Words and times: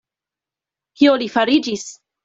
Kio 1.03 1.15
li 1.25 1.31
fariĝis? 1.37 1.89